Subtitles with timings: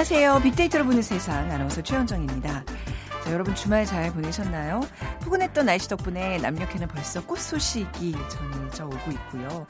[0.00, 0.40] 안녕하세요.
[0.44, 2.64] 빅데이터로 보는 세상 아나운서 최현정입니다.
[2.64, 4.80] 자, 여러분 주말 잘 보내셨나요?
[5.20, 9.66] 포근했던 날씨 덕분에 남녘에는 벌써 꽃 소식이 전해져 오고 있고요.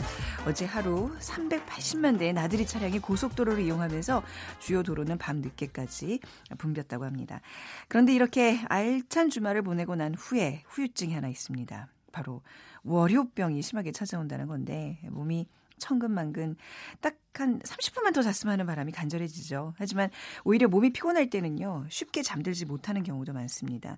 [0.46, 4.22] 어제 하루 380만 대의 나들이 차량이 고속도로를 이용하면서
[4.60, 6.20] 주요 도로는 밤 늦게까지
[6.58, 7.40] 붐볐다고 합니다.
[7.88, 11.88] 그런데 이렇게 알찬 주말을 보내고 난 후에 후유증이 하나 있습니다.
[12.12, 12.42] 바로
[12.84, 15.48] 월요병이 심하게 찾아온다는 건데 몸이
[15.80, 16.56] 천근만근
[17.00, 19.74] 딱 한 30분만 더 잤으면 하는 바람이 간절해지죠.
[19.76, 20.10] 하지만
[20.44, 21.86] 오히려 몸이 피곤할 때는요.
[21.88, 23.96] 쉽게 잠들지 못하는 경우도 많습니다.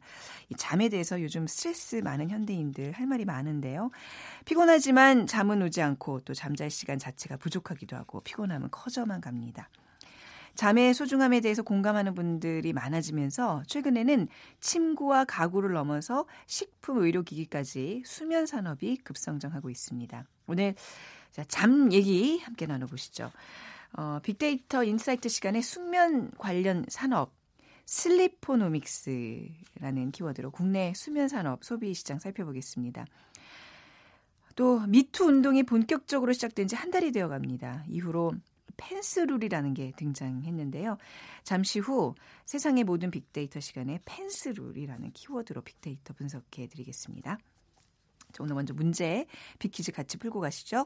[0.50, 3.90] 이 잠에 대해서 요즘 스트레스 많은 현대인들 할 말이 많은데요.
[4.44, 9.68] 피곤하지만 잠은 오지 않고 또 잠잘 시간 자체가 부족하기도 하고 피곤함은 커져만 갑니다.
[10.54, 14.28] 잠의 소중함에 대해서 공감하는 분들이 많아지면서 최근에는
[14.60, 20.24] 침구와 가구를 넘어서 식품 의료기기까지 수면 산업이 급성장하고 있습니다.
[20.46, 20.74] 오늘
[21.32, 23.30] 자, 잠 얘기 함께 나눠보시죠.
[23.94, 27.32] 어, 빅데이터 insight 시간에 숙면 관련 산업
[27.86, 33.06] sleeponomics라는 키워드로 국내 수면 산업 소비 시장 살펴보겠습니다.
[34.54, 37.84] 또 미투 운동이 본격적으로 시작된 지 한 달이 되어 갑니다.
[37.88, 38.32] 이후로
[38.76, 40.96] Pence rule이라는 게 등장했는데요.
[41.44, 42.14] 잠시 후
[42.46, 47.38] 세상의 모든 빅데이터 시간에 Pence rule이라는 키워드로 빅데이터 분석해 드리겠습니다.
[48.40, 49.26] 오늘 먼저 문제
[49.58, 50.84] 빅퀴즈 같이 풀고 가시죠.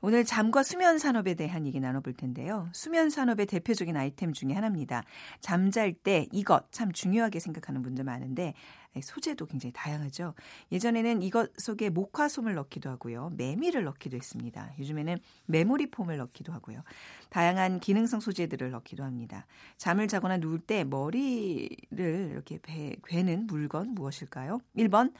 [0.00, 2.68] 오늘 잠과 수면 산업에 대한 얘기 나눠볼 텐데요.
[2.72, 5.02] 수면 산업의 대표적인 아이템 중에 하나입니다.
[5.40, 8.54] 잠잘 때 이것 참 중요하게 생각하는 분들 많은데
[9.00, 10.34] 소재도 굉장히 다양하죠.
[10.72, 13.32] 예전에는 이것 속에 목화솜을 넣기도 하고요.
[13.36, 14.72] 메밀을 넣기도 했습니다.
[14.78, 16.82] 요즘에는 메모리 폼을 넣기도 하고요.
[17.28, 19.46] 다양한 기능성 소재들을 넣기도 합니다.
[19.76, 24.60] 잠을 자거나 누울 때 머리를 이렇게 배, 괴는 물건 무엇일까요?
[24.76, 25.12] 1번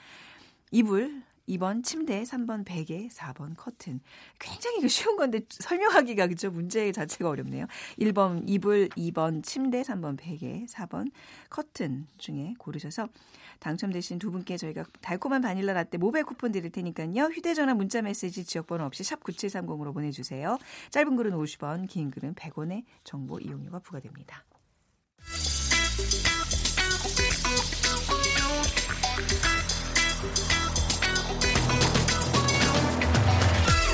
[0.71, 4.01] 이불, 2번 침대, 3번 베개, 4번 커튼.
[4.39, 6.51] 굉장히 쉬운 건데 설명하기가 그죠?
[6.51, 7.67] 문제 자체가 어렵네요.
[7.99, 11.11] 1번 이불, 2번 침대, 3번 베개, 4번
[11.49, 13.09] 커튼 중에 고르셔서
[13.61, 17.25] 당첨되신 두 분께 저희가 달콤한 바닐라 라떼 모바일 쿠폰 드릴 테니까요.
[17.25, 20.59] 휴대전화 문자 메시지 지역번호 없이 샵 9730으로 보내주세요.
[20.91, 24.45] 짧은 글은 50원, 긴 글은 100원의 정보 이용료가 부과됩니다.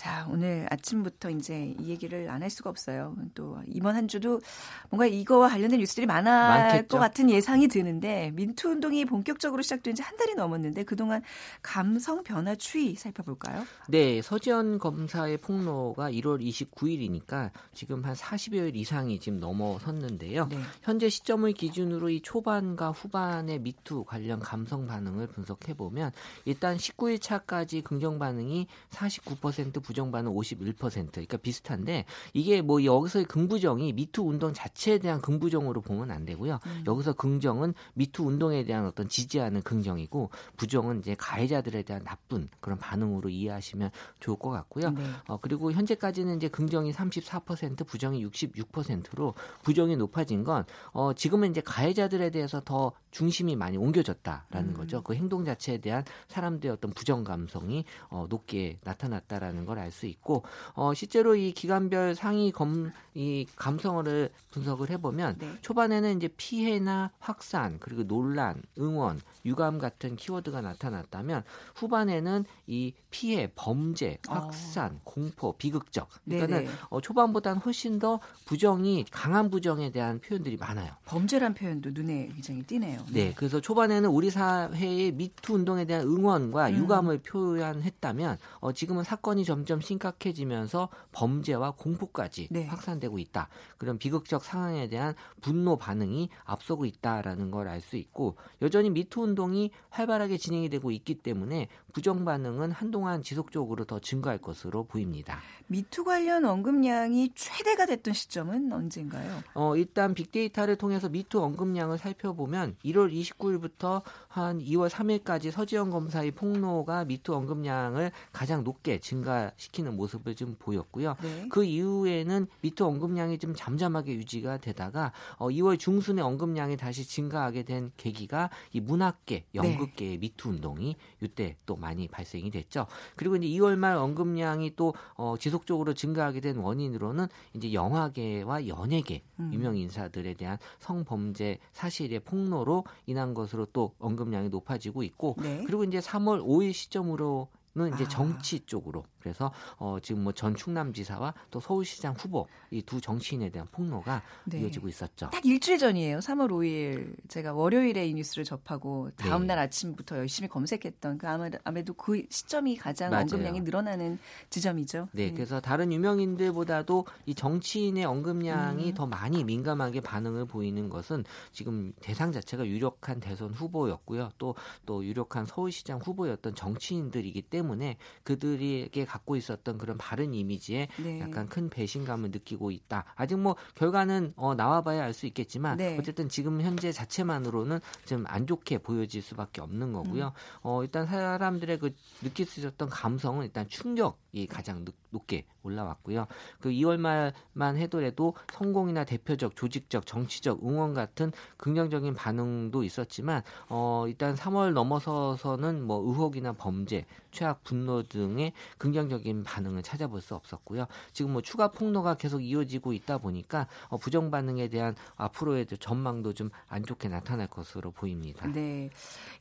[0.00, 3.14] 자, 오늘 아침부터 이제 이 얘기를 안 할 수가 없어요.
[3.34, 4.40] 또 이번 한 주도
[4.88, 6.88] 뭔가 이거와 관련된 뉴스들이 많을 많겠죠.
[6.88, 11.20] 것 같은 예상이 드는데 민투 운동이 본격적으로 시작된 지 한 달이 넘었는데 그동안
[11.60, 13.66] 감성 변화 추이 살펴볼까요?
[13.88, 20.46] 네, 서지현 검사의 폭로가 1월 29일이니까 지금 한 40여일 이상이 지금 넘어섰는데요.
[20.46, 20.56] 네.
[20.80, 26.12] 현재 시점을 기준으로 이 초반과 후반의 미투 관련 감성 반응을 분석해 해보면
[26.46, 33.92] 일단 19일 차까지 긍정 반응이 49% 부정 반응 51% 그러니까 비슷한데 이게 뭐 여기서의 긍부정이
[33.92, 36.60] 미투 운동 자체에 대한 긍부정으로 보면 안 되고요.
[36.64, 36.84] 음.
[36.86, 43.28] 여기서 긍정은 미투 운동에 대한 어떤 지지하는 긍정이고 부정은 이제 가해자들에 대한 나쁜 그런 반응으로
[43.30, 43.90] 이해하시면
[44.20, 44.90] 좋을 것 같고요.
[44.90, 45.02] 네.
[45.26, 52.30] 어, 그리고 현재까지는 이제 긍정이 34% 부정이 66%로 부정이 높아진 건 어, 지금은 이제 가해자들에
[52.30, 54.74] 대해서 더 중심이 많이 옮겨졌다라는 음.
[54.74, 55.02] 거죠.
[55.02, 60.44] 그 행동 자체 자체에 대한 사람들의 어떤 부정 감성이 어, 높게 나타났다라는 걸알 수 있고
[60.74, 65.52] 어, 실제로 이 기간별 상위 검 이 감성어를 분석을 해보면 네.
[65.62, 71.42] 초반에는 이제 피해나 확산 그리고 논란, 응원, 유감 같은 키워드가 나타났다면
[71.74, 74.34] 후반에는 이 피해, 범죄, 어.
[74.34, 75.00] 확산, 어.
[75.02, 80.92] 공포, 비극적 그러니까는 어, 초반보다는 훨씬 더 부정이 강한 부정에 대한 표현들이 많아요.
[81.06, 83.00] 범죄란 표현도 눈에 굉장히 띄네요.
[83.10, 83.34] 네, 네.
[83.36, 86.76] 그래서 초반에는 우리 사회의 미투 운동에 대한 응원과 음.
[86.76, 92.66] 유감을 표현했다면 어, 지금은 사건이 점점 심각해지면서 범죄와 공포까지 네.
[92.66, 93.48] 확산되고 있다.
[93.78, 99.70] 그런 비극적 상황에 대한 분노 반응이 앞서고 있다라는 걸 알 수 있고 여전히 미투 운동이
[99.90, 105.40] 활발하게 진행이 되고 있기 때문에 부정 반응은 한동안 지속적으로 더 증가할 것으로 보입니다.
[105.66, 109.42] 미투 관련 언급량이 최대가 됐던 시점은 언젠가요?
[109.54, 117.04] 어, 일단 빅데이터를 통해서 미투 언급량을 살펴보면 1월 29일부터 한 2월 3일까지 서지영 검사의 폭로가
[117.04, 121.16] 미투 언급량을 가장 높게 증가 시키는 모습을 좀 보였고요.
[121.22, 121.46] 네.
[121.50, 127.92] 그 이후에는 미투 언급량이 좀 잠잠하게 유지가 되다가 어, 2월 중순에 언급량이 다시 증가하게 된
[127.96, 130.18] 계기가 이 문학계, 연극계의 네.
[130.18, 132.86] 미투 운동이 이때 또 많이 발생이 됐죠.
[133.16, 139.50] 그리고 이제 2월 말 언급량이 또 어, 지속적으로 증가하게 된 원인으로는 이제 영화계와 연예계 음.
[139.52, 145.62] 유명 인사들에 대한 성범죄 사실의 폭로로 인한 것으로 또 언급량이 높아지고 있고 네.
[145.66, 148.08] 그리고 이제 3월 5일 시점으로 는 이제 아.
[148.08, 153.68] 정치 쪽으로 그래서 어 지금 뭐 전 충남지사와 또 서울시장 후보 이 두 정치인에 대한
[153.70, 154.60] 폭로가 네.
[154.60, 155.28] 이어지고 있었죠.
[155.30, 156.18] 딱 일주일 전이에요.
[156.18, 159.48] 3월 5일 제가 월요일에 이 뉴스를 접하고 다음 네.
[159.48, 161.28] 날 아침부터 열심히 검색했던 그
[161.64, 163.22] 아무래도 그 시점이 가장 맞아요.
[163.22, 164.18] 언급량이 늘어나는
[164.48, 165.08] 지점이죠.
[165.12, 168.94] 네, 네, 그래서 다른 유명인들보다도 이 정치인의 언급량이 음.
[168.94, 174.30] 더 많이 민감하게 반응을 보이는 것은 지금 대상 자체가 유력한 대선 후보였고요.
[174.38, 174.54] 또또
[174.86, 181.20] 또 유력한 서울시장 후보였던 정치인들이기 때문에 때문에 그들에게 갖고 있었던 그런 바른 이미지에 네.
[181.20, 183.04] 약간 큰 배신감을 느끼고 있다.
[183.16, 185.98] 아직 뭐 결과는 어, 나와봐야 알 수 있겠지만 네.
[185.98, 190.26] 어쨌든 지금 현재 자체만으로는 좀 안 좋게 보여질 수밖에 없는 거고요.
[190.26, 190.60] 음.
[190.62, 196.26] 어, 일단 사람들의 그 느낄 수 있었던 감성은 일단 충격이 가장 높게 올라왔고요.
[196.60, 204.34] 그 2월 말만 해도라도 성공이나 대표적 조직적 정치적 응원 같은 긍정적인 반응도 있었지만 어 일단
[204.34, 210.86] 3월 넘어서서는 뭐 의혹이나 범죄, 최악 분노 등의 긍정적인 반응을 찾아볼 수 없었고요.
[211.12, 216.50] 지금 뭐 추가 폭로가 계속 이어지고 있다 보니까 어 부정 반응에 대한 앞으로의 전망도 좀
[216.68, 218.46] 안 좋게 나타날 것으로 보입니다.
[218.46, 218.90] 네.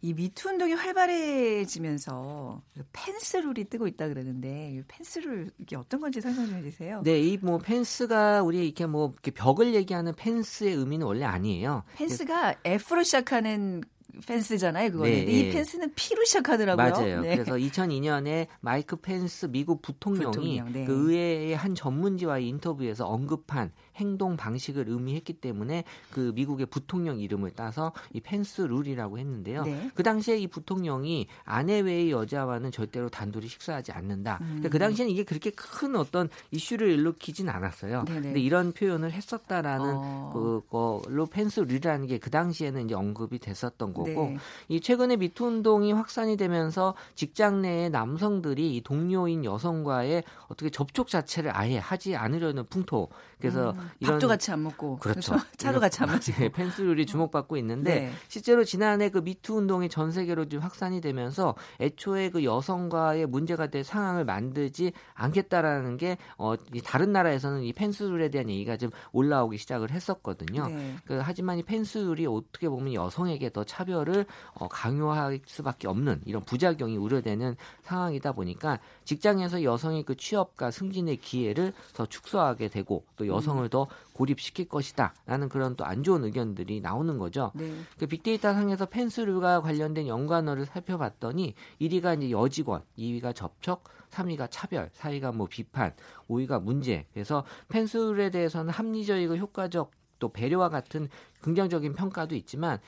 [0.01, 2.61] 이 미투 운동이 활발해지면서
[2.91, 7.01] 펜스룰이 뜨고 있다 그러는데 펜스룰 이게 어떤 건지 설명 좀 해주세요.
[7.03, 11.83] 네, 이 뭐 펜스가 우리 이렇게 뭐 이렇게 벽을 얘기하는 펜스의 의미는 원래 아니에요.
[11.95, 13.81] 펜스가 F로 시작하는
[14.25, 15.11] 펜스잖아요, 그거는.
[15.11, 15.51] 네, 이 네.
[15.51, 16.89] 펜스는 P로 시작하더라고요.
[16.89, 17.21] 맞아요.
[17.21, 17.35] 네.
[17.35, 20.85] 그래서 2002년에 마이크 펜스 미국 부통령이 부통령, 네.
[20.85, 27.91] 그 의회의 한 전문지와의 인터뷰에서 언급한 행동 방식을 의미했기 때문에 그 미국의 부통령 이름을 따서
[28.13, 29.63] 이 Pence rule이라고 했는데요.
[29.63, 29.91] 네.
[29.95, 34.37] 그 당시에 이 부통령이 아내 외의 여자와는 절대로 단둘이 식사하지 않는다.
[34.41, 34.45] 음.
[34.45, 38.05] 그러니까 그 당시에는 이게 그렇게 큰 어떤 이슈를 일으키진 않았어요.
[38.05, 38.21] 네네.
[38.21, 40.31] 근데 이런 표현을 했었다라는 어.
[40.69, 44.37] 그걸로 Pence rule이라는 게 그 당시에는 이제 언급이 됐었던 거고 네.
[44.67, 51.55] 이 최근에 미투 운동이 확산이 되면서 직장 내의 남성들이 이 동료인 여성과의 어떻게 접촉 자체를
[51.55, 53.09] 아예 하지 않으려는 풍토.
[53.39, 53.88] 그래서 음.
[53.99, 55.35] 이런 밥도 같이 안 먹고 그렇죠.
[55.57, 58.11] 차도 같이 안 마시고 네, 펜스룰이 주목받고 있는데 네.
[58.27, 63.83] 실제로 지난해 그 미투 운동이 전 세계로 좀 확산이 되면서 애초에 그 여성과의 문제가 될
[63.83, 70.67] 상황을 만들지 않겠다라는 게 어, 다른 나라에서는 이 펜스룰에 대한 얘기가 좀 올라오기 시작을 했었거든요.
[70.67, 70.95] 네.
[71.05, 76.97] 그, 하지만 이 펜스룰이 어떻게 보면 여성에게 더 차별을 어, 강요할 수밖에 없는 이런 부작용이
[76.97, 83.69] 우려되는 상황이다 보니까 직장에서 여성의 그 취업과 승진의 기회를 더 축소하게 되고 또 여성을 음.
[83.69, 83.78] 더
[84.13, 87.51] 고립시킬 것이다 라는 그런 또 안 좋은 의견들이 나오는 거죠.
[87.55, 87.73] 네.
[87.97, 95.33] 그 빅데이터 상에서 펜스류가 관련된 연관어를 살펴봤더니 1위가 이제 여직원, 2위가 접촉, 3위가 차별, 4위가
[95.33, 95.93] 뭐 비판,
[96.29, 97.05] 5위가 문제.
[97.13, 101.09] 그래서 펜스룰에 대해서는 합리적이고 효과적 또 배려와 같은
[101.41, 102.79] 긍정적인 평가도 있지만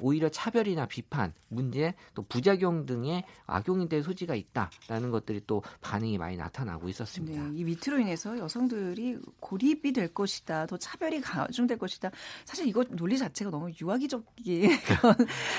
[0.00, 6.36] 오히려 차별이나 비판, 문제, 또 부작용 등의 악용이 될 소지가 있다라는 것들이 또 반응이 많이
[6.36, 7.42] 나타나고 있었습니다.
[7.42, 12.10] 네, 이 밑으로 인해서 여성들이 고립이 될 것이다, 더 차별이 가중될 것이다.
[12.44, 14.24] 사실 이거 논리 자체가 너무 유아기적인
[15.00, 15.14] 그런,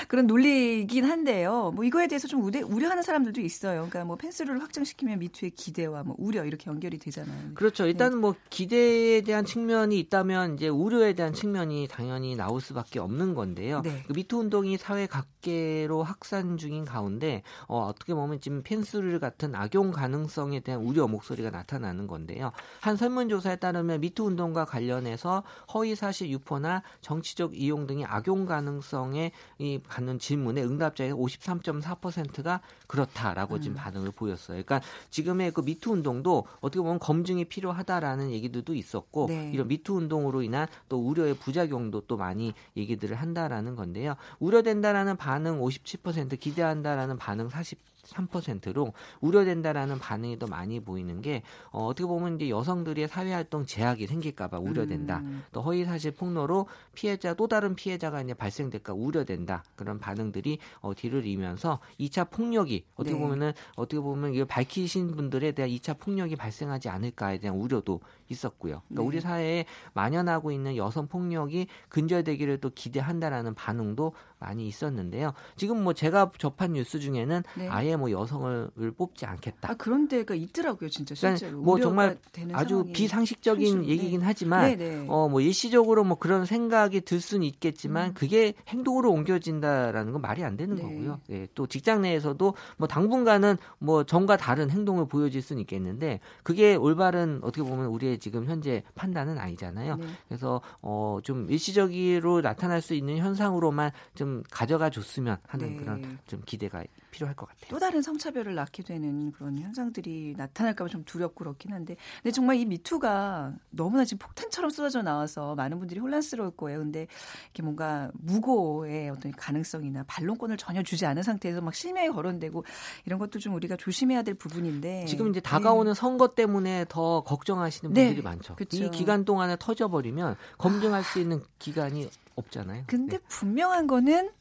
[0.08, 1.72] 그런 논리이긴 한데요.
[1.76, 3.88] 뭐 이거에 대해서 좀 우대, 우려하는 사람들도 있어요.
[3.90, 7.54] 그러니까 뭐 펜스를 확장시키면 미투의 기대와 뭐 우려 이렇게 연결이 되잖아요.
[7.54, 7.86] 그렇죠.
[7.86, 8.18] 일단 네.
[8.18, 13.82] 뭐 기대에 대한 측면이 있다면 이제 우려에 대한 측면이 당연히 나올 수밖에 없는 건데요.
[13.82, 14.04] 네.
[14.08, 19.92] 그 미투 운동이 사회 각계로 확산 중인 가운데 어, 어떻게 보면 지금 펜스를 같은 악용
[19.92, 22.52] 가능성에 대한 우려 목소리가 나타나는 건데요.
[22.80, 25.44] 한 설문조사에 따르면 미투 운동과 관련해서
[25.74, 33.62] 허위 사실 유포나 정치적 이용 등의 악용 가능성에 이 받는 질문에 응답자의 53.4%가 그렇다라고 음.
[33.62, 34.64] 지금 반응을 보였어요.
[34.64, 39.52] 그러니까 지금의 그 미투 운동도 어떻게 보면 검증이 필요하다라는 얘기들도 있었고 네.
[39.54, 44.16] 이런 미투 운동으로 인한 또 우려의 부작용도 또 많이 많이 얘기들을 한다라는 건데요.
[44.40, 52.08] 우려된다라는 반응 57%, 기대한다라는 반응 40 3%로 우려된다라는 반응이 더 많이 보이는 게 어, 어떻게
[52.08, 55.20] 보면 이제 여성들의 사회 활동 제약이 생길까봐 우려된다.
[55.20, 55.44] 음.
[55.52, 59.64] 또 허위 사실 폭로로 피해자 또 다른 피해자가 이제 발생될까 우려된다.
[59.76, 63.22] 그런 반응들이 어, 뒤를 이면서 2차 폭력이 어떻게 네.
[63.22, 68.82] 보면은 어떻게 보면 이걸 밝히신 분들에 대한 2차 폭력이 발생하지 않을까에 대한 우려도 있었고요.
[68.88, 69.08] 그러니까 네.
[69.08, 75.34] 우리 사회에 만연하고 있는 여성 폭력이 근절되기를 또 기대한다라는 반응도 많이 있었는데요.
[75.56, 77.68] 지금 뭐 제가 접한 뉴스 중에는 네.
[77.68, 79.72] 아예 뭐 여성을 뽑지 않겠다.
[79.72, 81.62] 아 그런 데가 있더라고요, 진짜 그러니까 실제로.
[81.62, 82.18] 뭐 정말
[82.54, 84.26] 아주 비상식적인 현실, 얘기긴 네.
[84.26, 88.14] 하지만 네, 어 뭐 일시적으로 뭐 그런 생각이 들 수는 있겠지만 음.
[88.16, 90.82] 그게 행동으로 옮겨진다라는 건 말이 안 되는 네.
[90.82, 91.20] 거고요.
[91.30, 97.40] 예, 또 직장 내에서도 뭐 당분간은 뭐 전과 다른 행동을 보여질 수는 있겠는데 그게 올바른
[97.44, 99.96] 어떻게 보면 우리의 지금 현재 판단은 아니잖아요.
[99.98, 100.06] 네.
[100.28, 105.76] 그래서 어 좀 일시적으로 나타날 수 있는 현상으로만 좀 가져가 줬으면 하는 네.
[105.78, 107.70] 그런 좀 기대가 필요할 것 같아요.
[107.70, 112.58] 또 다른 성차별을 낳게 되는 그런 현상들이 나타날까 봐 좀 두렵고 그렇긴 한데 근데 정말
[112.58, 116.80] 이 미투가 너무나 지금 폭탄처럼 쏟아져 나와서 많은 분들이 혼란스러울 거예요.
[116.80, 117.08] 근데
[117.46, 122.66] 이렇게 뭔가 무고의 어떤 가능성이나 반론권을 전혀 주지 않은 상태에서 막 실명이 거론되고
[123.06, 126.00] 이런 것도 좀 우리가 조심해야 될 부분인데 지금 이제 다가오는 네.
[126.00, 128.22] 선거 때문에 더 걱정하시는 분들이 네.
[128.22, 128.56] 많죠.
[128.56, 128.78] 그쵸.
[128.84, 132.84] 이 기간 동안에 터져버리면 검증할 수 있는 기간이 없잖아요.
[132.88, 133.24] 근데 네.
[133.28, 134.32] 분명한 거는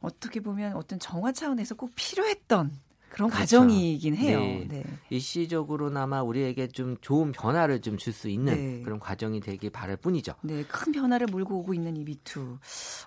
[0.00, 2.70] 어떻게 보면 어떤 정화 차원에서 꼭 필요했던
[3.10, 3.58] 그런 그렇죠.
[3.58, 4.40] 과정이긴 해요.
[4.40, 4.66] 네.
[4.68, 4.84] 네.
[5.10, 8.82] 일시적으로나마 우리에게 좀 좋은 변화를 좀 줄 수 있는 네.
[8.82, 10.34] 그런 과정이 되길 바랄 뿐이죠.
[10.42, 12.58] 네, 큰 변화를 몰고 오고 있는 이 미투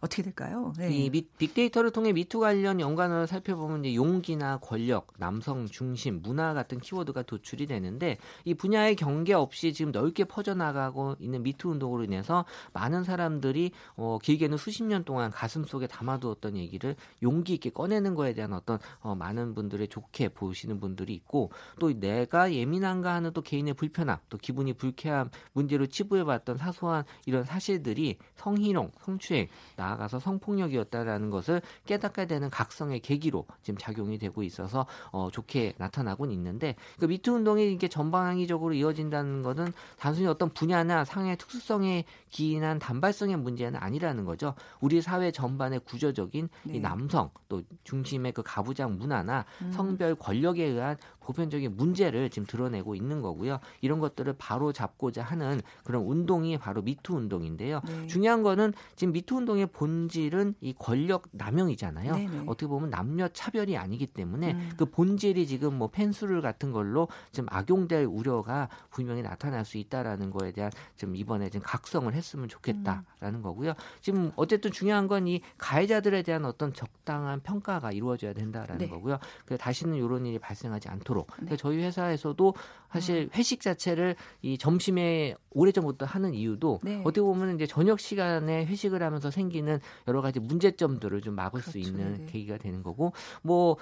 [0.02, 0.74] 어떻게 될까요?
[0.78, 0.92] 네.
[0.92, 6.80] 이 미, 빅데이터를 통해 미투 관련 연관을 살펴보면 이제 용기나 권력, 남성 중심, 문화 같은
[6.80, 13.04] 키워드가 도출이 되는데 이 분야의 경계 없이 지금 넓게 퍼져나가고 있는 미투 운동으로 인해서 많은
[13.04, 18.54] 사람들이 어, 길게는 수십 년 동안 가슴 속에 담아두었던 얘기를 용기 있게 꺼내는 거에 대한
[18.54, 24.18] 어떤 어, 많은 분들의 좋게 보시는 분들이 있고 또 내가 예민한가 하는 또 개인의 불편함
[24.30, 32.50] 또 기분이 불쾌함 문제로 치부해봤던 사소한 이런 사실들이 성희롱, 성추행 나아가서 성폭력이었다라는 것을 깨닫게 되는
[32.50, 38.74] 각성의 계기로 지금 작용이 되고 있어서 어, 좋게 나타나곤 있는데 그 미투 운동이 이게 전방위적으로
[38.74, 44.56] 이어진다는 것은 단순히 어떤 분야나 상의 특수성에 기인한 단발성의 문제는 아니라는 거죠.
[44.80, 46.74] 우리 사회 전반의 구조적인 네.
[46.74, 49.72] 이 남성 또 중심의 그 가부장 문화나 음.
[49.86, 53.60] 성별 권력에 의한 보편적인 문제를 지금 드러내고 있는 거고요.
[53.82, 57.82] 이런 것들을 바로 잡고자 하는 그런 운동이 바로 미투 운동인데요.
[57.88, 58.08] 네.
[58.08, 62.16] 중요한 거는 지금 미투 운동의 본질은 이 권력 남용이잖아요.
[62.16, 62.44] 네 네.
[62.46, 64.72] 어떻게 보면 남녀 차별이 아니기 때문에 음.
[64.78, 70.52] 그 본질이 지금 뭐 펜수를 같은 걸로 좀 악용될 우려가 분명히 나타날 수 있다라는 거에
[70.52, 73.42] 대한 좀 이번에 좀 각성을 했으면 좋겠다라는 음.
[73.42, 73.74] 거고요.
[74.02, 78.90] 지금 어쨌든 중요한 건 이 가해자들에 대한 어떤 적당한 평가가 이루어져야 된다라는 네.
[78.90, 79.20] 거고요.
[79.46, 81.36] 그 다시는 이런 일이 발생하지 않도록 네.
[81.36, 82.54] 그러니까 저희 회사에서도
[82.92, 83.30] 사실 음.
[83.36, 87.02] 회식 자체를 이 점심에 오래전부터 하는 이유도 네.
[87.02, 91.72] 어떻게 보면 이제 저녁 시간에 회식을 하면서 생기는 여러 가지 문제점들을 좀 막을 그렇죠.
[91.72, 92.26] 수 있는 네.
[92.26, 93.78] 계기가 되는 거고 뭐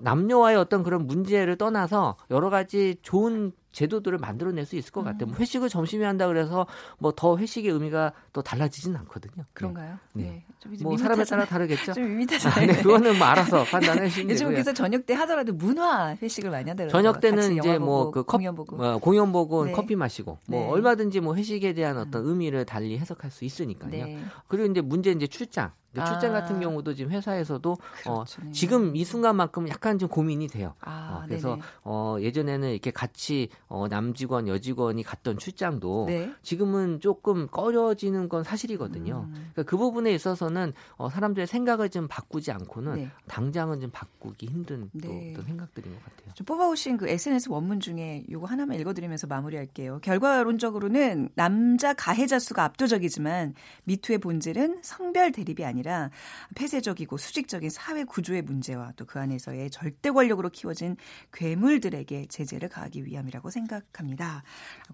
[0.00, 5.26] 남녀와의 어떤 그런 문제를 떠나서 여러 가지 좋은 제도들을 만들어낼 수 있을 것 같아요.
[5.26, 5.40] 뭐 음.
[5.40, 6.66] 회식을 점심에 한다 그래서
[6.98, 9.44] 뭐 더 회식의 의미가 또 달라지진 않거든요.
[9.52, 9.98] 그런가요?
[10.14, 10.44] 네.
[10.66, 10.76] 네.
[10.82, 11.92] 뭐 사람에 따라 다르겠죠.
[11.94, 12.70] 좀 밋밋하잖아요.
[12.70, 14.32] 아, 네, 그거는 뭐 알아서 판단하시면 되고요.
[14.32, 16.90] 요즘 그래서 저녁 때 하더라도 문화 회식을 많이 하더라고요.
[16.90, 19.72] 저녁 때는 이제 뭐그 공연 보고, 어, 공연 보고 네.
[19.72, 20.68] 커피 마시고 뭐 네.
[20.68, 22.30] 얼마든지 뭐 회식에 대한 어떤 음.
[22.30, 23.90] 의미를 달리 해석할 수 있으니까요.
[23.90, 24.24] 네.
[24.48, 26.40] 그리고 이제 문제 이제 출장 출장 아.
[26.40, 28.12] 같은 경우도 지금 회사에서도 어, 그렇죠.
[28.12, 30.74] 어, 지금 이 순간만큼 약간 좀 고민이 돼요.
[30.80, 36.32] 아, 어, 그래서 어, 예전에는 이렇게 같이 어, 남직원 여직원이 갔던 출장도 네.
[36.42, 39.26] 지금은 조금 꺼려지는 건 사실이거든요.
[39.28, 39.32] 음.
[39.52, 43.10] 그러니까 그 부분에 있어서는 어, 사람들의 생각을 좀 바꾸지 않고는 네.
[43.28, 45.32] 당장은 좀 바꾸기 힘든 네.
[45.36, 46.34] 또 생각들인 것 같아요.
[46.34, 50.00] 좀 뽑아오신 그 SNS 원문 중에 이거 하나만 읽어드리면서 마무리할게요.
[50.00, 56.10] 결과론적으로는 남자 가해자 수가 압도적이지만 미투의 본질은 성별 대립이 아니라
[56.56, 60.96] 폐쇄적이고 수직적인 사회 구조의 문제와 또 그 안에서의 절대 권력으로 키워진
[61.34, 63.61] 괴물들에게 제재를 가하기 위함이라고 생각합니다.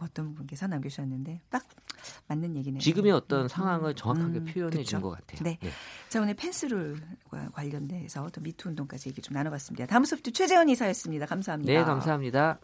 [0.00, 1.64] 어떤 분께서 남겨주셨는데 딱
[2.28, 2.80] 맞는 얘기네요.
[2.80, 5.40] 지금의 어떤 음, 상황을 정확하게 음, 표현해 준 것 같아요.
[5.42, 5.58] 네.
[5.60, 5.70] 네.
[6.08, 9.86] 자 오늘 펜스룰과 관련돼서 또 미투 운동까지 얘기 좀 나눠봤습니다.
[9.86, 11.26] 다음 소프트 최재원 이사였습니다.
[11.26, 11.72] 감사합니다.
[11.72, 12.58] 네, 감사합니다.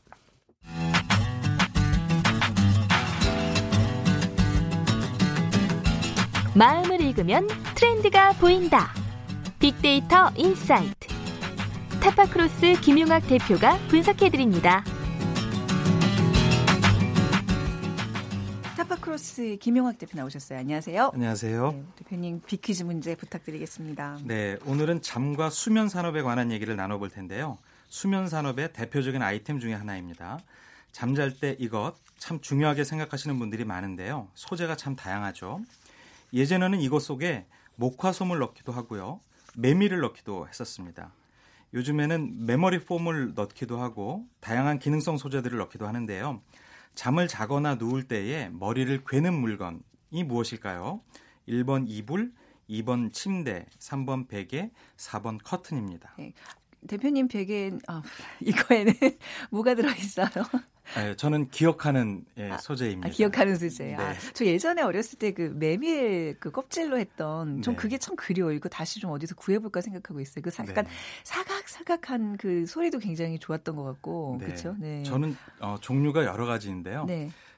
[6.54, 8.90] 마음을 읽으면 트렌드가 보인다.
[9.58, 11.08] 빅데이터 insight.
[12.00, 14.84] 타파크로스 김용학 대표가 분석해드립니다.
[19.14, 20.58] 크로스 김용학 대표 나오셨어요.
[20.58, 21.12] 안녕하세요.
[21.14, 21.72] 안녕하세요.
[21.72, 24.18] 네, 대표님 비퀴즈 문제 부탁드리겠습니다.
[24.24, 27.56] 네, 오늘은 잠과 수면 산업에 관한 얘기를 나눠볼 텐데요.
[27.88, 30.40] 수면 산업의 대표적인 아이템 중에 하나입니다.
[30.90, 34.26] 잠잘 때 이것 참 중요하게 생각하시는 분들이 많은데요.
[34.34, 35.60] 소재가 참 다양하죠.
[36.32, 39.20] 예전에는 이것 속에 목화솜을 넣기도 하고요.
[39.56, 41.12] 메밀을 넣기도 했었습니다.
[41.72, 46.40] 요즘에는 메모리 폼을 넣기도 하고 다양한 기능성 소재들을 넣기도 하는데요.
[46.94, 51.02] 잠을 자거나 누울 때에 머리를 괴는 물건이 무엇일까요?
[51.48, 52.32] 1번 이불,
[52.68, 56.14] 2번 침대, 3번 베개, 4번 커튼입니다.
[56.18, 56.32] 네.
[56.88, 58.02] 대표님 베개 아,
[58.40, 58.92] 이거에는
[59.50, 60.28] 뭐가 들어 있어요?
[60.96, 63.08] 네, 저는 기억하는 예, 아, 소재입니다.
[63.08, 63.94] 아, 기억하는 소재.
[63.94, 64.04] 아, 네.
[64.04, 67.80] 아, 저 예전에 어렸을 때 그 메밀 그 껍질로 했던 좀 네.
[67.80, 68.52] 그게 참 그리워.
[68.52, 70.42] 이거 다시 좀 어디서 구해볼까 생각하고 있어요.
[70.42, 70.90] 그 약간 네.
[71.24, 74.46] 사각사각한 그 소리도 굉장히 좋았던 것 같고, 네.
[74.46, 74.76] 그렇죠?
[74.78, 75.02] 네.
[75.04, 77.06] 저는 어, 종류가 여러 가지인데요.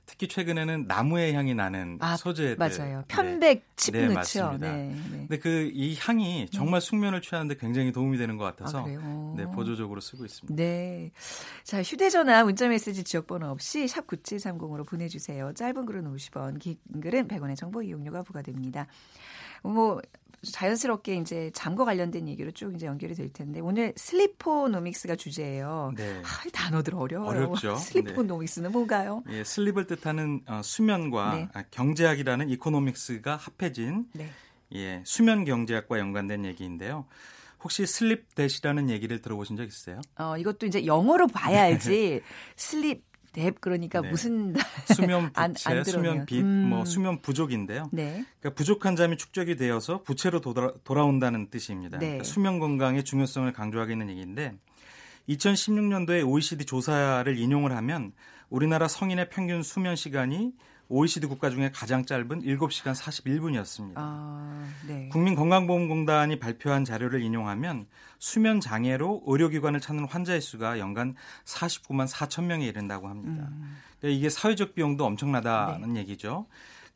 [0.06, 0.12] 네.
[0.12, 3.02] 특히 최근에는 나무의 향이 나는 아, 소재들 맞아요.
[3.08, 4.72] 편백 칩 네, 네, 맞습니다.
[4.72, 5.16] 네, 네.
[5.28, 10.00] 근데 그 이 향이 정말 숙면을 취하는데 굉장히 도움이 되는 것 같아서 아, 네, 보조적으로
[10.00, 10.54] 쓰고 있습니다.
[10.56, 11.10] 네.
[11.64, 15.52] 자, 휴대 전화 문자 메시지 지역 번호 없이 샵 9730으로 보내 주세요.
[15.52, 18.86] 짧은 글은 50원, 긴 글은 100원의 정보 이용료가 부과됩니다.
[19.62, 20.00] 뭐
[20.52, 25.92] 자연스럽게 이제 잠과 관련된 얘기로 쭉 이제 연결이 될 텐데 오늘 슬리포노믹스가 주제예요.
[25.96, 26.22] 네.
[26.24, 27.28] 아, 단어들 어려워요.
[27.28, 27.76] 어렵죠.
[27.76, 28.72] 슬리포노믹스는 네.
[28.72, 29.22] 뭔가요?
[29.30, 31.48] 예, sleep을 뜻하는 어, 수면과 네.
[31.54, 34.30] 아, 경제학이라는 economics가 합해진 네.
[34.74, 37.06] 예, 수면 경제학과 연관된 얘기인데요.
[37.62, 40.00] 혹시 sleep debt이라는 얘기를 들어보신 적 있어요?
[40.18, 42.20] 어, 이것도 이제 영어로 봐야지
[42.54, 43.05] sleep
[43.36, 44.10] debt 그러니까 네.
[44.10, 44.54] 무슨
[44.96, 46.68] 수면 부채, 안, 안 수면 빚, 음.
[46.70, 47.90] 뭐 수면 부족인데요.
[47.92, 48.24] 네.
[48.40, 51.98] 그러니까 부족한 잠이 축적이 되어서 부채로 돌아, 돌아온다는 뜻입니다.
[51.98, 52.06] 네.
[52.06, 54.54] 그러니까 수면 건강의 중요성을 강조하겠는 얘기인데
[55.28, 58.12] 2016년도에 OECD 조사를 인용을 하면
[58.48, 60.52] 우리나라 성인의 평균 수면 시간이
[60.88, 63.94] OECD 국가 중에 가장 짧은 7시간 41분이었습니다.
[63.96, 65.08] 아, 네.
[65.10, 67.86] 국민건강보험공단이 발표한 자료를 인용하면
[68.18, 71.14] 수면 장애로 의료기관을 찾는 환자의 수가 연간
[71.44, 73.48] 49만 4천 명에 이른다고 합니다.
[73.50, 73.76] 음.
[74.00, 76.00] 그러니까 이게 사회적 비용도 엄청나다는 네.
[76.00, 76.46] 얘기죠.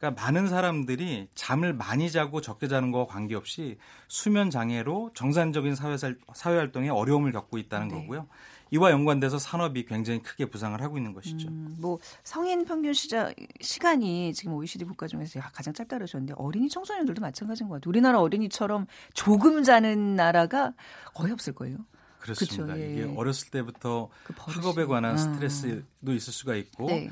[0.00, 3.76] 그러니까 많은 사람들이 잠을 많이 자고 적게 자는 거와 관계없이
[4.08, 7.94] 수면 장애로 정상적인 사회 활동에 어려움을 겪고 있다는 네.
[7.94, 8.26] 거고요.
[8.72, 11.48] 이와 연관돼서 산업이 굉장히 크게 부상을 하고 있는 것이죠.
[11.48, 17.20] 음, 뭐 성인 평균 시자, 시간이 지금 OECD 국가 중에서 가장 짧다 그러셨는데 어린이 청소년들도
[17.20, 17.90] 마찬가지인 것 같아요.
[17.90, 20.72] 우리나라 어린이처럼 조금 자는 나라가
[21.14, 21.78] 거의 없을 거예요.
[22.20, 22.74] 그렇습니다.
[22.74, 22.80] 그렇죠.
[22.80, 22.92] 예.
[22.92, 25.16] 이게 어렸을 때부터 그 학업에 관한 아.
[25.16, 27.10] 스트레스도 있을 수가 있고 네.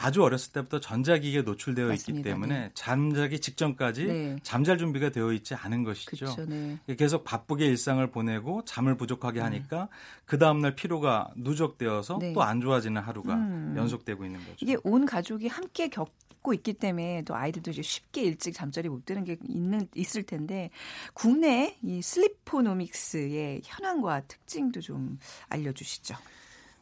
[0.00, 2.18] 아주 어렸을 때부터 전자기기에 노출되어 맞습니다.
[2.20, 2.70] 있기 때문에 네.
[2.74, 4.36] 잠자기 직전까지 네.
[4.44, 6.26] 잠잘 준비가 되어 있지 않은 것이죠.
[6.26, 6.78] 그쵸, 네.
[6.96, 9.46] 계속 바쁘게 일상을 보내고 잠을 부족하게 음.
[9.46, 9.88] 하니까 음.
[10.24, 12.32] 그 다음날 피로가 누적되어서 네.
[12.32, 13.74] 또안 좋아지는 하루가 음.
[13.76, 14.56] 연속되고 있는 거죠.
[14.60, 19.24] 이게 온 가족이 함께 겪고 있기 때문에 또 아이들도 이제 쉽게 일찍 잠자리 못 드는
[19.24, 20.70] 게 있는 있을 텐데
[21.12, 26.14] 국내 이 슬리포노믹스의 현황과 특징도 좀 알려주시죠.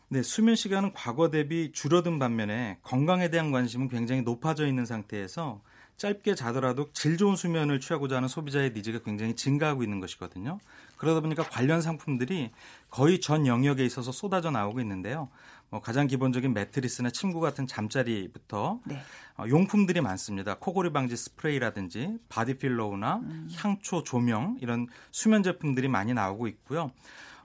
[0.09, 5.61] 네, 수면 시간은 과거 대비 줄어든 반면에 건강에 대한 관심은 굉장히 높아져 있는 상태에서
[5.97, 10.59] 짧게 자더라도 질 좋은 수면을 취하고자 하는 소비자의 니즈가 굉장히 증가하고 있는 것이거든요.
[10.97, 12.51] 그러다 보니까 관련 상품들이
[12.91, 15.29] 거의 전 영역에 있어서 쏟아져 나오고 있는데요.
[15.71, 19.01] 뭐 가장 기본적인 매트리스나 침구 같은 잠자리부터 네.
[19.39, 20.55] 어, 용품들이 많습니다.
[20.59, 23.49] 코골이 방지 스프레이라든지 body pillow나 음.
[23.57, 26.93] 향초 조명 이런 수면 제품들이 많이 나오고 있고요.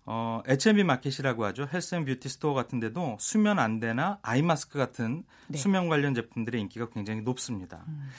[0.05, 1.67] 어, H&B 마켓이라고 하죠.
[1.71, 5.57] health and beauty store 같은 데도 수면 안대나 eye mask 같은 네.
[5.57, 7.85] 수면 관련 제품들의 인기가 굉장히 높습니다.
[7.87, 8.09] 음.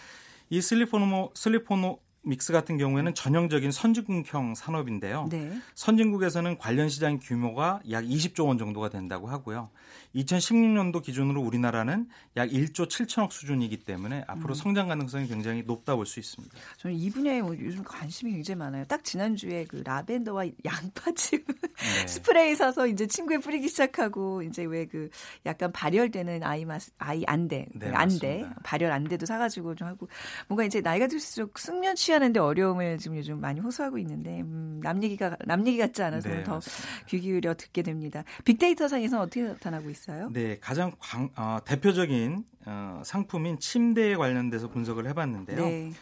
[0.51, 5.27] 이 슬리포노 슬리포노 믹스 같은 경우에는 전형적인 선진국형 산업인데요.
[5.31, 5.59] 네.
[5.75, 9.71] 선진국에서는 관련 시장 규모가 약 20조 원 정도가 된다고 하고요.
[10.15, 14.55] 2016년도 기준으로 우리나라는 약 1조 7천억 수준이기 때문에 앞으로 음.
[14.55, 16.55] 성장 가능성이 굉장히 높다 볼 수 있습니다.
[16.79, 18.85] 저는 이 분야에 뭐 요즘 관심이 굉장히 많아요.
[18.85, 22.07] 딱 지난주에 그 라벤더와 양파즙 네.
[22.07, 25.09] 스프레이 사서 이제 친구에 뿌리기 시작하고 이제 왜 그
[25.47, 30.09] 약간 발열되는 아이 마스 아이 안대 네, 그 안대 발열 안대도 사가지고 좀 하고
[30.49, 35.37] 뭔가 이제 나이가 들수록 숙면 취하는데 어려움을 지금 요즘 많이 호소하고 있는데 음, 남 얘기가
[35.47, 38.25] 남 얘기 같지 않아서 네, 더귀 기울여 듣게 됩니다.
[38.45, 40.02] 빅데이터 상에서는 어떻게 나타나고 있어요?
[40.03, 40.29] 있어요?
[40.33, 45.65] 네, 가장 광, 어, 대표적인 어, 상품인 침대에 관련돼서 분석을 해봤는데요.
[45.65, 45.93] 네.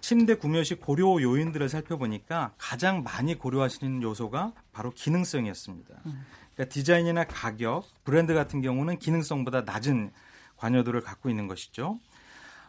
[0.00, 5.94] 침대 구매 시 고려 요인들을 살펴보니까 가장 많이 고려하시는 요소가 바로 기능성이었습니다.
[6.06, 6.24] 음.
[6.54, 10.12] 그러니까 디자인이나 가격, 브랜드 같은 경우는 기능성보다 낮은
[10.56, 11.98] 관여도를 갖고 있는 것이죠.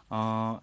[0.10, 0.60] 어,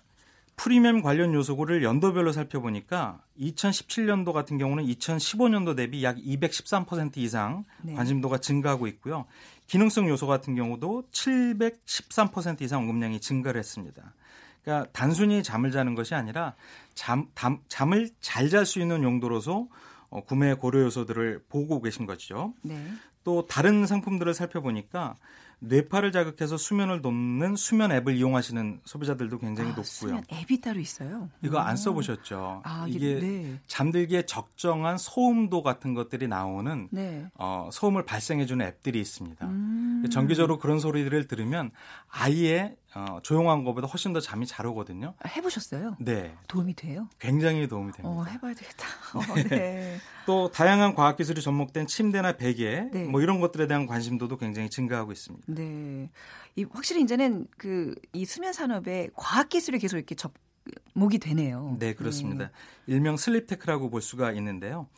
[0.56, 7.92] 프리미엄 관련 요소를 연도별로 살펴보니까 2017년도 같은 경우는 2015년도 대비 약 213% 이상 네.
[7.92, 9.26] 관심도가 증가하고 있고요.
[9.66, 14.14] 기능성 요소 같은 경우도 713% 이상 언급량이 증가를 했습니다.
[14.62, 16.54] 그러니까 단순히 잠을 자는 것이 아니라
[16.94, 19.68] 잠, 담, 잠을 잘 잘 수 있는 용도로서
[20.08, 22.54] 어, 구매 고려 요소들을 보고 계신 거죠.
[22.62, 22.80] 네.
[23.24, 25.16] 또 다른 상품들을 살펴보니까
[25.58, 29.84] 뇌파를 자극해서 수면을 돕는 수면 앱을 이용하시는 소비자들도 굉장히 아, 높고요.
[29.84, 31.30] 수면 앱이 따로 있어요.
[31.42, 32.62] 이거 안 써보셨죠?
[32.64, 33.58] 아, 이게 네.
[33.66, 37.26] 잠들기에 적정한 소음도 같은 것들이 나오는 네.
[37.34, 39.46] 어, 소음을 발생해주는 앱들이 있습니다.
[39.46, 40.04] 음.
[40.10, 41.70] 정기적으로 그런 소리들을 들으면
[42.08, 45.12] 아예 어, 조용한 것보다 훨씬 더 잠이 잘 오거든요.
[45.22, 45.96] 아, 해보셨어요?
[46.00, 46.34] 네.
[46.48, 47.08] 도움이 돼요?
[47.18, 48.08] 굉장히 도움이 됩니다.
[48.08, 48.86] 어, 해봐야 되겠다.
[49.14, 49.98] 어, 네.
[50.24, 53.04] 또 다양한 과학 기술이 접목된 침대나 베개 네.
[53.04, 55.44] 뭐 이런 것들에 대한 관심도도 굉장히 증가하고 있습니다.
[55.48, 56.08] 네.
[56.56, 61.76] 이 확실히 이제는 그 이 수면 산업에 과학 기술이 계속 이렇게 접목이 되네요.
[61.78, 62.46] 네, 그렇습니다.
[62.46, 62.50] 네.
[62.86, 64.88] 일명 sleep tech라고 볼 수가 있는데요.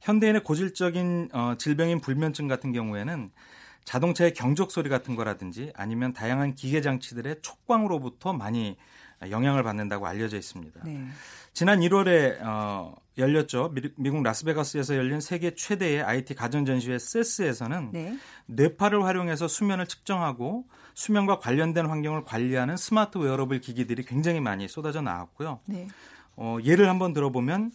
[0.00, 3.30] 현대인의 고질적인 어, 질병인 불면증 같은 경우에는
[3.84, 8.76] 자동차의 경적 소리 같은 거라든지 아니면 다양한 기계 장치들의 촉광으로부터 많이
[9.30, 10.80] 영향을 받는다고 알려져 있습니다.
[10.84, 11.06] 네.
[11.52, 13.72] 지난 1월에 어, 열렸죠.
[13.96, 18.18] 미, 국 라스베가스에서 열린 세계 최대의 IT 가전 전시회 CES에서는 네.
[18.46, 25.60] 뇌파를 활용해서 수면을 측정하고 수면과 관련된 환경을 관리하는 smart wearable 기기들이 굉장히 많이 쏟아져 나왔고요.
[25.66, 25.86] 네.
[26.36, 27.72] 어, 예를 한번 들어보면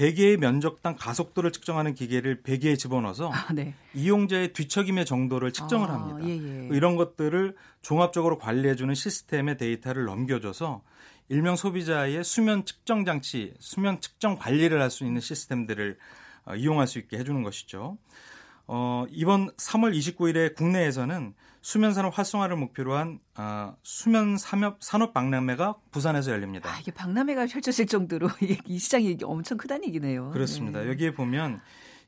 [0.00, 3.74] 베개의 면적당 가속도를 측정하는 기계를 베개에 집어넣어서 아, 네.
[3.92, 6.26] 이용자의 뒤척임의 정도를 측정을 아, 합니다.
[6.26, 6.74] 예, 예.
[6.74, 10.80] 이런 것들을 종합적으로 관리해주는 시스템의 데이터를 넘겨줘서
[11.28, 15.98] 일명 소비자의 수면 측정 장치, 수면 측정 관리를 할 수 있는 시스템들을
[16.46, 17.98] 어, 이용할 수 있게 해주는 것이죠.
[18.68, 25.76] 어, 이번 3월 29일에 국내에서는 수면 산업 활성화를 목표로 한 어, 수면 산업 산업 박람회가
[25.90, 26.70] 부산에서 열립니다.
[26.70, 28.28] 아, 이게 박람회가 펼쳐질 정도로
[28.66, 30.30] 이 시장이 엄청 크다는 얘기네요.
[30.30, 30.80] 그렇습니다.
[30.80, 30.88] 네.
[30.88, 31.60] 여기에 보면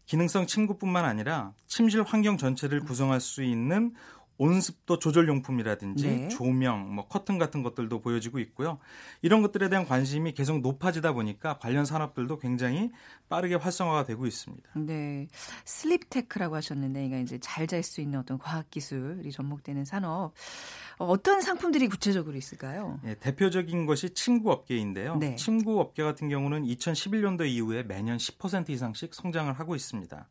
[0.07, 3.95] 기능성 침구뿐만 아니라 침실 환경 전체를 구성할 수 있는
[4.43, 6.29] 온습도 조절 용품이라든지 네.
[6.29, 8.79] 조명, 뭐 커튼 같은 것들도 보여지고 있고요.
[9.23, 12.91] 이런 것들에 대한 관심이 계속 높아지다 보니까 관련 산업들도 굉장히
[13.29, 14.71] 빠르게 활성화가 되고 있습니다.
[14.75, 15.29] 네,
[15.65, 20.33] sleep tech라고 하셨는데, 이게 이제 잘 잘 수 있는 어떤 과학 기술이 접목되는 산업.
[20.99, 23.01] 어떤 상품들이 구체적으로 있을까요?
[23.03, 25.17] 네, 대표적인 것이 침구 업계인데요.
[25.17, 25.37] 네.
[25.37, 30.29] 침구 업계 같은 경우는 2011년도 이후에 매년 10% 이상씩 성장을 하고 있습니다.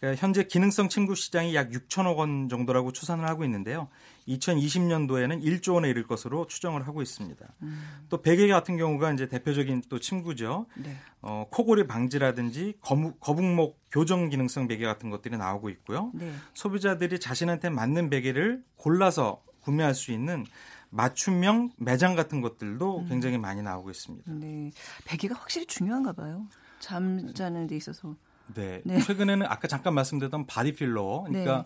[0.00, 3.88] 그러니까 현재 기능성 침구 시장이 약 6천억 원 정도라고 추산을 하고 있는데요.
[4.28, 7.44] 2020년도에는 1조 원에 이를 것으로 추정을 하고 있습니다.
[7.62, 7.82] 음.
[8.08, 10.66] 또 베개 같은 경우가 이제 대표적인 또 침구죠.
[10.76, 10.96] 네.
[11.20, 16.12] 어, 코골이 방지라든지 거북, 거북목 교정 기능성 베개 같은 것들이 나오고 있고요.
[16.14, 16.32] 네.
[16.54, 20.44] 소비자들이 자신한테 맞는 베개를 골라서 구매할 수 있는
[20.90, 23.08] 맞춤형 매장 같은 것들도 음.
[23.08, 24.32] 굉장히 많이 나오고 있습니다.
[24.34, 24.70] 네.
[25.06, 26.46] 베개가 확실히 중요한가 봐요.
[26.78, 28.14] 잠자는 데 있어서.
[28.54, 28.80] 네.
[28.84, 29.00] 네.
[29.00, 31.64] 최근에는 아까 잠깐 말씀드렸던 body pillow, 그러니까 네.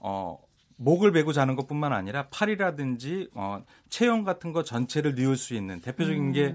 [0.00, 0.38] 어
[0.76, 6.22] 목을 베고 자는 것뿐만 아니라 팔이라든지 어 체형 같은 거 전체를 뉘울 수 있는 대표적인
[6.22, 6.32] 음.
[6.32, 6.54] 게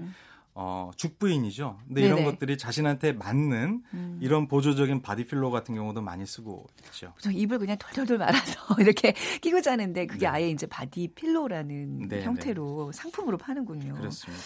[0.56, 1.78] 어, 죽부인이죠.
[1.88, 2.12] 근데 네네.
[2.12, 4.18] 이런 것들이 자신한테 맞는 음.
[4.22, 7.12] 이런 보조적인 body pillow 같은 경우도 많이 쓰고 있죠.
[7.28, 10.26] 이불 그냥 털털털 말아서 이렇게 끼고 자는데 그게 네.
[10.28, 12.96] 아예 이제 body pillow라는 네, 형태로 네.
[12.96, 13.94] 상품으로 파는군요.
[13.94, 14.42] 그렇습니다.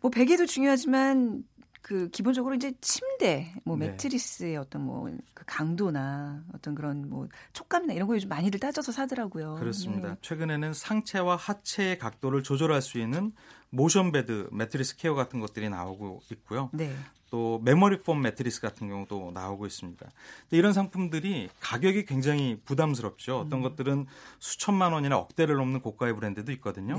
[0.00, 1.42] 뭐 베개도 중요하지만
[1.88, 3.88] 그 기본적으로 이제 침대, 뭐 네.
[3.88, 9.54] 매트리스의 어떤 뭐 그 강도나 어떤 그런 뭐 촉감이나 이런 거 요즘 많이들 따져서 사더라고요.
[9.54, 10.08] 그렇습니다.
[10.10, 10.16] 네.
[10.20, 13.32] 최근에는 상체와 하체의 각도를 조절할 수 있는
[13.70, 16.70] motion bed, 매트리스 care 같은 것들이 나오고 있고요.
[16.72, 16.92] 네.
[17.30, 20.10] 또 memory foam 매트리스 같은 경우도 나오고 있습니다.
[20.50, 23.38] 이런 상품들이 가격이 굉장히 부담스럽죠.
[23.38, 23.62] 어떤 음.
[23.62, 24.06] 것들은
[24.40, 26.98] 수천만 원이나 억대를 넘는 고가의 브랜드도 있거든요.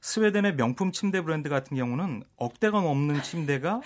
[0.00, 0.08] 네.
[0.08, 3.80] 스웨덴의 명품 침대 브랜드 같은 경우는 억대가 넘는 침대가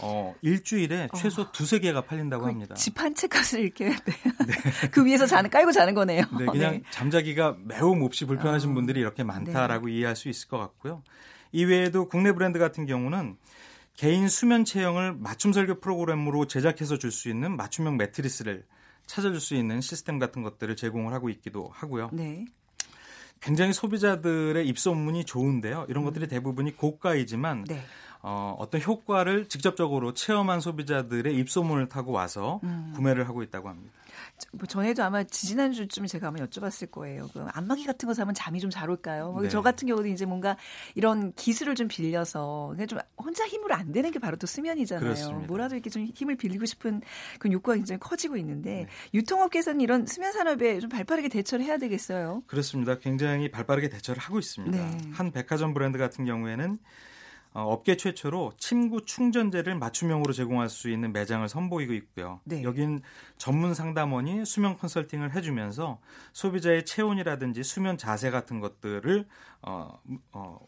[0.00, 1.16] 어, 일주일에 어.
[1.16, 1.52] 최소 어.
[1.52, 2.74] 두세 개가 팔린다고 그 합니다.
[2.74, 3.94] 집 한 채 값을 이렇게 네.
[4.90, 6.22] 그 위에서 자는 깔고 자는 거네요.
[6.38, 6.82] 네, 그냥 네.
[6.90, 8.74] 잠자기가 매우 몹시 불편하신 어.
[8.74, 9.92] 분들이 이렇게 많다라고 네.
[9.94, 11.02] 이해할 수 있을 것 같고요.
[11.52, 13.36] 이외에도 국내 브랜드 같은 경우는
[13.96, 18.64] 개인 수면 체형을 맞춤 설계 프로그램으로 제작해서 줄 수 있는 맞춤형 매트리스를
[19.06, 22.10] 찾아줄 수 있는 시스템 같은 것들을 제공을 하고 있기도 하고요.
[22.12, 22.44] 네.
[23.46, 25.86] 굉장히 소비자들의 입소문이 좋은데요.
[25.88, 26.06] 이런 음.
[26.06, 27.80] 것들이 대부분이 고가이지만 네.
[28.22, 32.92] 어, 어떤 효과를 직접적으로 체험한 소비자들의 입소문을 타고 와서 음.
[32.94, 33.92] 구매를 하고 있다고 합니다.
[34.52, 37.28] 뭐 전에도 아마 지난주쯤 제가 아마 여쭤봤을 거예요.
[37.32, 39.32] 그 안마기 같은 거 사면 잠이 좀 잘 올까요?
[39.32, 39.48] 뭐 네.
[39.48, 40.56] 저 같은 경우도 이제 뭔가
[40.94, 45.04] 이런 기술을 좀 빌려서 그냥 좀 혼자 힘으로 안 되는 게 바로 또 수면이잖아요.
[45.04, 45.46] 그렇습니다.
[45.46, 47.00] 뭐라도 이렇게 좀 힘을 빌리고 싶은
[47.38, 48.86] 그런 욕구가 굉장히 커지고 있는데 네.
[49.14, 52.42] 유통업계에서는 이런 수면 산업에 좀 발빠르게 대처를 해야 되겠어요.
[52.46, 52.98] 그렇습니다.
[52.98, 54.76] 굉장히 발빠르게 대처를 하고 있습니다.
[54.76, 54.98] 네.
[55.12, 56.78] 한 백화점 브랜드 같은 경우에는 어,
[57.64, 62.40] 업계 최초로 침구 충전재를 맞춤형으로 제공할 수 있는 매장을 선보이고 있고요.
[62.44, 62.62] 네.
[62.62, 63.00] 여긴
[63.38, 65.98] 전문 상담원이 수면 컨설팅을 해주면서
[66.32, 69.26] 소비자의 체온이라든지 수면 자세 같은 것들을
[69.62, 69.98] 어,
[70.32, 70.58] 어,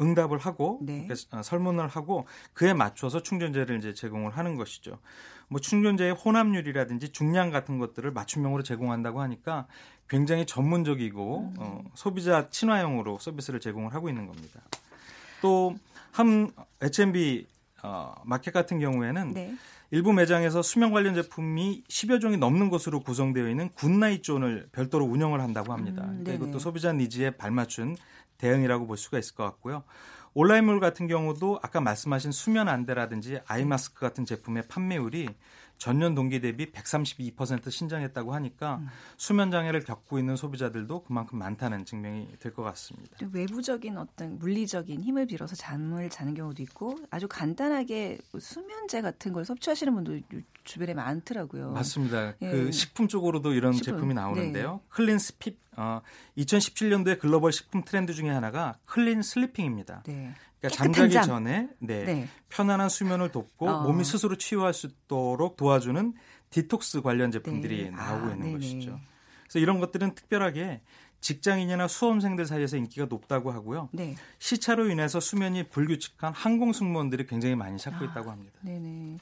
[0.00, 1.06] 응답을 하고 네.
[1.30, 4.98] 어, 설문을 하고 그에 맞춰서 충전재를 이제 제공을 하는 것이죠.
[5.48, 9.66] 뭐 충전재의 혼합률이라든지 중량 같은 것들을 맞춤형으로 제공한다고 하니까
[10.08, 11.54] 굉장히 전문적이고 음.
[11.58, 14.60] 어, 소비자 친화형으로 서비스를 제공을 하고 있는 겁니다.
[15.42, 15.74] 또
[16.12, 16.50] 한
[16.82, 17.46] H&B
[17.82, 19.54] 어, 마켓 같은 경우에는 네.
[19.90, 25.04] 일부 매장에서 수면 관련 제품이 10여 종이 넘는 것으로 구성되어 있는 good night zone을 별도로
[25.04, 26.02] 운영을 한다고 합니다.
[26.04, 27.96] 음, 그러니까 이것도 소비자 needs에 발맞춘
[28.38, 29.82] 대응이라고 볼 수가 있을 것 같고요.
[30.34, 35.28] 온라인몰 같은 경우도 아까 말씀하신 수면 안대라든지 eye mask 같은 제품의 판매율이
[35.82, 38.86] 전년 동기 대비 132% 신장했다고 하니까 음.
[39.16, 43.16] 수면 장애를 겪고 있는 소비자들도 그만큼 많다는 증명이 될 것 같습니다.
[43.32, 49.92] 외부적인 어떤 물리적인 힘을 빌어서 잠을 자는 경우도 있고 아주 간단하게 수면제 같은 걸 섭취하시는
[49.92, 50.20] 분도
[50.62, 51.72] 주변에 많더라고요.
[51.72, 52.34] 맞습니다.
[52.42, 52.50] 예.
[52.50, 53.94] 그 식품 쪽으로도 이런 식품.
[53.94, 54.72] 제품이 나오는데요.
[54.74, 54.80] 네.
[54.88, 56.00] clean sleep 어,
[56.38, 60.04] 2017년도에 글로벌 식품 트렌드 중에 하나가 clean sleeping입니다.
[60.06, 60.32] 네.
[60.62, 61.24] 그러니까 잠자기 잠.
[61.24, 62.28] 전에 네, 네.
[62.48, 63.82] 편안한 수면을 돕고 어.
[63.82, 66.14] 몸이 스스로 치유할 수 있도록 도와주는
[66.50, 67.90] 디톡스 관련 제품들이 네.
[67.90, 68.52] 나오고 아, 있는 네네.
[68.52, 69.00] 것이죠.
[69.42, 70.80] 그래서 이런 것들은 특별하게
[71.22, 73.88] 직장인이나 수험생들 사이에서 인기가 높다고 하고요.
[73.92, 74.14] 네.
[74.38, 78.52] 시차로 인해서 수면이 불규칙한 항공 승무원들이 굉장히 많이 찾고 아, 있다고 합니다.
[78.60, 79.18] 네네.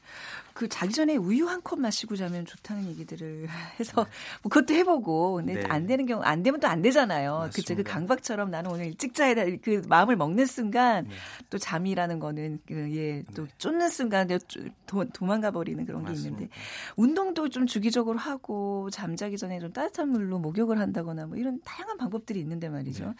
[0.54, 3.46] 그 자기 전에 우유 한 컵 마시고 자면 좋다는 얘기들을
[3.78, 4.10] 해서 네.
[4.42, 5.64] 뭐 그것도 해보고 근데 네.
[5.68, 7.50] 안 되는 경우 안 되면 또 안 되잖아요.
[7.52, 9.56] 그쵸 그 강박처럼 나는 오늘 일찍 자야 돼.
[9.58, 11.14] 그 마음을 먹는 순간 네.
[11.50, 13.52] 또 잠이라는 거는 그 예또 네.
[13.58, 14.26] 쫓는 순간
[14.86, 16.36] 도, 도망가 버리는 그런 게 맞습니다.
[16.36, 16.54] 있는데
[16.96, 22.40] 운동도 좀 주기적으로 하고 잠자기 전에 좀 따뜻한 물로 목욕을 한다거나 뭐 이런 다양한 방법들이
[22.40, 23.04] 있는데 말이죠.
[23.06, 23.12] 네.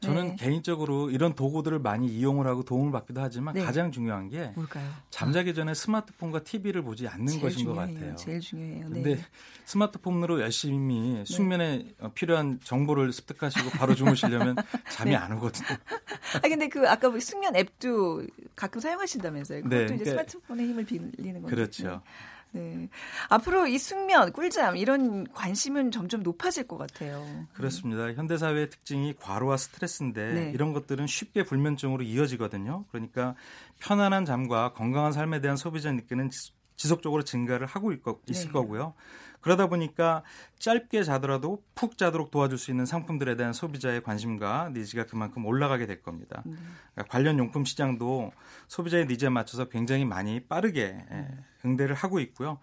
[0.00, 0.36] 저는 네.
[0.36, 4.88] 개인적으로 이런 도구들을 많이 이용을 하고 도움을 받기도 하지만 가장 중요한 게 뭘까요?
[5.10, 7.74] 잠자기 전에 스마트폰과 TV를 보지 않는 것인 중요해요.
[7.86, 8.16] 것 같아요.
[8.16, 8.86] 제일 중요해요.
[8.88, 9.24] 근데 네.
[9.66, 11.24] 스마트폰으로 열심히 네.
[11.24, 12.08] 숙면에 네.
[12.14, 14.56] 필요한 정보를 습득하시고 바로 주무시려면
[14.90, 15.16] 잠이 네.
[15.16, 15.68] 안 오거든요.
[16.34, 18.24] 아 근데 그 아까 뭐 숙면 앱도
[18.56, 19.62] 가끔 사용하신다면서요?
[19.62, 21.54] 그것도 네, 이제 그러니까, 스마트폰의 힘을 빌리는 거죠.
[21.54, 22.02] 그렇죠.
[22.52, 22.88] 네.
[23.28, 27.46] 앞으로 이 숙면, 꿀잠 이런 관심은 점점 높아질 것 같아요.
[27.52, 28.12] 그렇습니다.
[28.12, 30.50] 현대 사회의 특징이 과로와 스트레스인데 네.
[30.54, 32.84] 이런 것들은 쉽게 불면증으로 이어지거든요.
[32.90, 33.34] 그러니까
[33.78, 36.30] 편안한 잠과 건강한 삶에 대한 소비자 느끼는
[36.76, 38.52] 지속적으로 증가를 하고 있을 네.
[38.52, 38.94] 거고요.
[39.40, 40.22] 그러다 보니까
[40.58, 46.02] 짧게 자더라도 푹 자도록 도와줄 수 있는 상품들에 대한 소비자의 관심과 니즈가 그만큼 올라가게 될
[46.02, 46.42] 겁니다.
[46.46, 46.76] 음.
[46.94, 48.32] 그러니까 관련 용품 시장도
[48.68, 51.44] 소비자의 니즈에 맞춰서 굉장히 많이 빠르게 음.
[51.64, 52.58] 응대를 하고 있고요.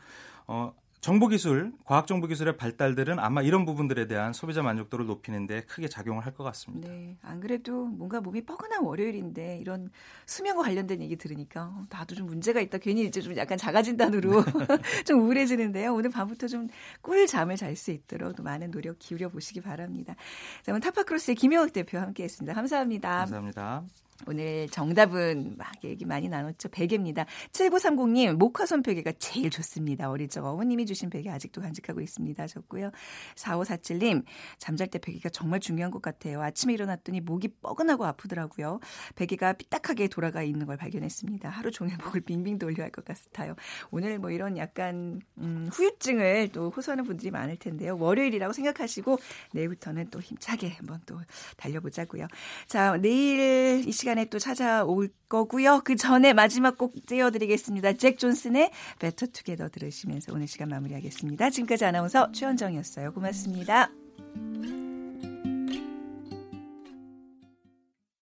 [0.48, 6.44] 어, 정보기술, 과학정보기술의 발달들은 아마 이런 부분들에 대한 소비자 만족도를 높이는데 크게 작용을 할 것
[6.44, 6.90] 같습니다.
[6.90, 9.90] 네, 안 그래도 뭔가 몸이 뻐근한 월요일인데 이런
[10.26, 12.78] 수면과 관련된 얘기 들으니까 어, 나도 좀 문제가 있다.
[12.80, 14.44] 괜히 이제 좀 약간 작아진단으로
[15.06, 15.94] 좀 우울해지는데요.
[15.94, 16.68] 오늘 밤부터 좀
[17.02, 20.16] 꿀잠을 잘 수 있도록 또 많은 노력 기울여 보시기 바랍니다.
[20.64, 22.54] 자, 오늘 타파크로스의 김영학 대표 함께했습니다.
[22.54, 23.10] 감사합니다.
[23.20, 23.84] 감사합니다.
[24.26, 26.70] 오늘 정답은 막 얘기 많이 나눴죠.
[26.70, 27.26] 베개입니다.
[27.52, 30.10] 7930님, 목화선 베개가 제일 좋습니다.
[30.10, 32.42] 어릴 적 어머님이 주신 베개 아직도 간직하고 있습니다.
[32.42, 32.92] 하셨고요.
[33.36, 34.24] 4547님,
[34.58, 36.42] 잠잘 때 베개가 정말 중요한 것 같아요.
[36.42, 38.80] 아침에 일어났더니 목이 뻐근하고 아프더라고요.
[39.16, 41.50] 베개가 삐딱하게 돌아가 있는 걸 발견했습니다.
[41.50, 43.56] 하루 종일 목을 빙빙 돌려야 할것 같아요.
[43.92, 47.98] 오늘 뭐 이런 약간 음, 후유증을 또 호소하는 분들이 많을 텐데요.
[47.98, 49.20] 월요일이라고 생각하시고
[49.54, 51.20] 내일부터는 또 힘차게 한번 또
[51.58, 52.28] 달려보자고요.
[52.68, 55.82] 자, 내일 이 시간 시간에 또 찾아올 거고요.
[55.84, 57.94] 그 전에 마지막 곡 띄워드리겠습니다.
[57.94, 61.50] 잭 존슨의 Better Together 들으시면서 오늘 시간 마무리하겠습니다.
[61.50, 63.14] 지금까지 아나운서 최현정이었어요.
[63.14, 63.92] 고맙습니다.